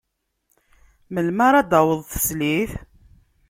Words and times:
Melmi 1.13 1.41
ara 1.47 1.65
d-taweḍ 1.69 1.99
teslit? 2.11 2.71